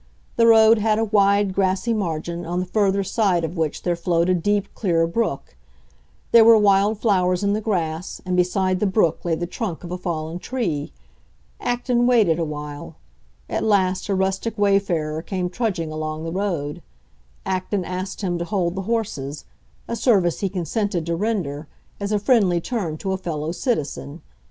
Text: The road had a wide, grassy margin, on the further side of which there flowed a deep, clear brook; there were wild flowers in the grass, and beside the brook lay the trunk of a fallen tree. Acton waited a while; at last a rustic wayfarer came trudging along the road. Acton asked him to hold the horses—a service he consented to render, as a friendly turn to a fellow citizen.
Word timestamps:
The 0.35 0.47
road 0.47 0.79
had 0.79 0.97
a 0.97 1.03
wide, 1.05 1.53
grassy 1.53 1.93
margin, 1.93 2.43
on 2.43 2.59
the 2.59 2.65
further 2.65 3.03
side 3.03 3.43
of 3.43 3.55
which 3.55 3.83
there 3.83 3.95
flowed 3.95 4.29
a 4.29 4.33
deep, 4.33 4.73
clear 4.73 5.05
brook; 5.05 5.55
there 6.31 6.43
were 6.43 6.57
wild 6.57 6.97
flowers 6.97 7.43
in 7.43 7.53
the 7.53 7.61
grass, 7.61 8.19
and 8.25 8.35
beside 8.35 8.79
the 8.79 8.87
brook 8.87 9.23
lay 9.23 9.35
the 9.35 9.45
trunk 9.45 9.83
of 9.83 9.91
a 9.91 9.99
fallen 9.99 10.39
tree. 10.39 10.91
Acton 11.59 12.07
waited 12.07 12.39
a 12.39 12.43
while; 12.43 12.95
at 13.47 13.63
last 13.63 14.09
a 14.09 14.15
rustic 14.15 14.57
wayfarer 14.57 15.21
came 15.21 15.51
trudging 15.51 15.91
along 15.91 16.23
the 16.23 16.31
road. 16.31 16.81
Acton 17.45 17.85
asked 17.85 18.21
him 18.21 18.39
to 18.39 18.45
hold 18.45 18.73
the 18.73 18.81
horses—a 18.89 19.95
service 19.95 20.39
he 20.39 20.49
consented 20.49 21.05
to 21.05 21.15
render, 21.15 21.67
as 21.99 22.11
a 22.11 22.17
friendly 22.17 22.59
turn 22.59 22.97
to 22.97 23.11
a 23.13 23.17
fellow 23.19 23.51
citizen. 23.51 24.23